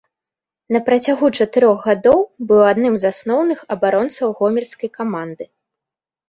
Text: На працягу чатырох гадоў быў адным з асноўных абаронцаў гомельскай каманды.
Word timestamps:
На 0.75 0.79
працягу 0.87 1.27
чатырох 1.43 1.83
гадоў 1.89 2.19
быў 2.53 2.61
адным 2.71 2.97
з 3.03 3.11
асноўных 3.11 3.59
абаронцаў 3.77 4.27
гомельскай 4.41 4.89
каманды. 4.99 5.43